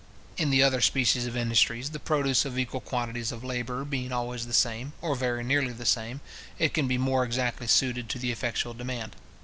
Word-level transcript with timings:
In 0.35 0.49
the 0.49 0.63
other 0.63 0.81
species 0.81 1.27
of 1.27 1.37
industry, 1.37 1.79
the 1.83 1.99
produce 1.99 2.43
of 2.43 2.57
equal 2.57 2.81
quantities 2.81 3.31
of 3.31 3.43
labour 3.43 3.85
being 3.85 4.11
always 4.11 4.47
the 4.47 4.51
same, 4.51 4.93
or 4.99 5.15
very 5.15 5.43
nearly 5.43 5.73
the 5.73 5.85
same, 5.85 6.21
it 6.57 6.73
can 6.73 6.87
be 6.87 6.97
more 6.97 7.23
exactly 7.23 7.67
suited 7.67 8.09
to 8.09 8.17
the 8.17 8.31
effectual 8.31 8.73
demand. 8.73 9.15